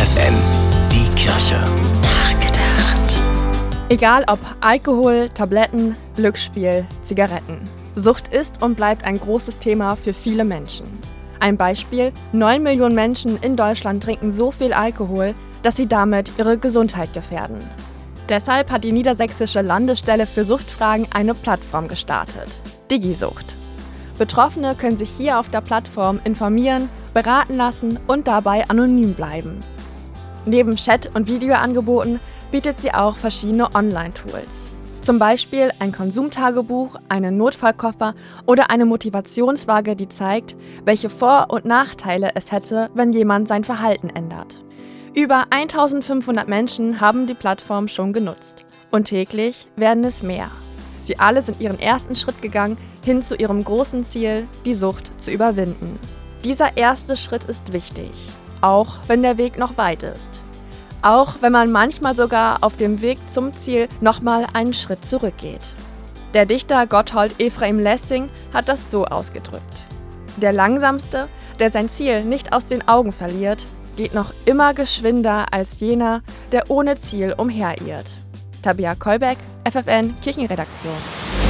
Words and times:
FFN, 0.00 0.34
die 0.90 1.14
Kirche. 1.14 1.62
Nachgedacht. 2.00 3.20
Egal 3.90 4.24
ob 4.28 4.38
Alkohol, 4.62 5.28
Tabletten, 5.28 5.94
Glücksspiel, 6.16 6.86
Zigaretten. 7.02 7.60
Sucht 7.96 8.28
ist 8.28 8.62
und 8.62 8.76
bleibt 8.76 9.04
ein 9.04 9.20
großes 9.20 9.58
Thema 9.58 9.96
für 9.96 10.14
viele 10.14 10.44
Menschen. 10.44 10.86
Ein 11.38 11.58
Beispiel, 11.58 12.12
9 12.32 12.62
Millionen 12.62 12.94
Menschen 12.94 13.36
in 13.42 13.56
Deutschland 13.56 14.02
trinken 14.02 14.32
so 14.32 14.50
viel 14.50 14.72
Alkohol, 14.72 15.34
dass 15.62 15.76
sie 15.76 15.86
damit 15.86 16.32
ihre 16.38 16.56
Gesundheit 16.56 17.12
gefährden. 17.12 17.60
Deshalb 18.30 18.70
hat 18.70 18.84
die 18.84 18.92
Niedersächsische 18.92 19.60
Landesstelle 19.60 20.26
für 20.26 20.44
Suchtfragen 20.44 21.08
eine 21.12 21.34
Plattform 21.34 21.88
gestartet, 21.88 22.48
Digisucht. 22.90 23.54
Betroffene 24.16 24.74
können 24.76 24.96
sich 24.96 25.10
hier 25.10 25.38
auf 25.38 25.50
der 25.50 25.60
Plattform 25.60 26.20
informieren, 26.24 26.88
beraten 27.12 27.58
lassen 27.58 27.98
und 28.06 28.28
dabei 28.28 28.66
anonym 28.70 29.12
bleiben. 29.12 29.62
Neben 30.50 30.74
Chat- 30.74 31.14
und 31.14 31.28
Videoangeboten 31.28 32.18
bietet 32.50 32.80
sie 32.80 32.92
auch 32.92 33.16
verschiedene 33.16 33.72
Online-Tools. 33.72 34.70
Zum 35.00 35.20
Beispiel 35.20 35.70
ein 35.78 35.92
Konsumtagebuch, 35.92 36.96
einen 37.08 37.36
Notfallkoffer 37.36 38.14
oder 38.46 38.68
eine 38.68 38.84
Motivationswaage, 38.84 39.94
die 39.94 40.08
zeigt, 40.08 40.56
welche 40.84 41.08
Vor- 41.08 41.46
und 41.50 41.66
Nachteile 41.66 42.30
es 42.34 42.50
hätte, 42.50 42.90
wenn 42.94 43.12
jemand 43.12 43.46
sein 43.46 43.62
Verhalten 43.62 44.10
ändert. 44.10 44.58
Über 45.14 45.44
1500 45.50 46.48
Menschen 46.48 47.00
haben 47.00 47.28
die 47.28 47.34
Plattform 47.34 47.86
schon 47.86 48.12
genutzt 48.12 48.64
und 48.90 49.04
täglich 49.04 49.68
werden 49.76 50.02
es 50.02 50.20
mehr. 50.20 50.50
Sie 51.00 51.16
alle 51.20 51.42
sind 51.42 51.60
ihren 51.60 51.78
ersten 51.78 52.16
Schritt 52.16 52.42
gegangen 52.42 52.76
hin 53.04 53.22
zu 53.22 53.36
ihrem 53.36 53.62
großen 53.62 54.04
Ziel, 54.04 54.48
die 54.64 54.74
Sucht 54.74 55.12
zu 55.16 55.30
überwinden. 55.30 55.96
Dieser 56.42 56.76
erste 56.76 57.14
Schritt 57.14 57.44
ist 57.44 57.72
wichtig, 57.72 58.10
auch 58.60 58.96
wenn 59.06 59.22
der 59.22 59.38
Weg 59.38 59.58
noch 59.58 59.78
weit 59.78 60.02
ist. 60.02 60.39
Auch 61.02 61.36
wenn 61.40 61.52
man 61.52 61.72
manchmal 61.72 62.16
sogar 62.16 62.58
auf 62.62 62.76
dem 62.76 63.00
Weg 63.00 63.18
zum 63.28 63.54
Ziel 63.54 63.88
nochmal 64.00 64.46
einen 64.52 64.74
Schritt 64.74 65.04
zurückgeht. 65.04 65.74
Der 66.34 66.46
Dichter 66.46 66.86
Gotthold 66.86 67.40
Ephraim 67.40 67.78
Lessing 67.78 68.28
hat 68.52 68.68
das 68.68 68.90
so 68.90 69.06
ausgedrückt. 69.06 69.86
Der 70.36 70.52
Langsamste, 70.52 71.28
der 71.58 71.70
sein 71.72 71.88
Ziel 71.88 72.24
nicht 72.24 72.52
aus 72.52 72.66
den 72.66 72.86
Augen 72.86 73.12
verliert, 73.12 73.66
geht 73.96 74.14
noch 74.14 74.32
immer 74.44 74.74
geschwinder 74.74 75.46
als 75.50 75.80
jener, 75.80 76.22
der 76.52 76.70
ohne 76.70 76.96
Ziel 76.98 77.34
umherirrt. 77.36 78.14
Tabea 78.62 78.94
Kolbeck, 78.94 79.38
FFN 79.68 80.14
Kirchenredaktion. 80.20 81.49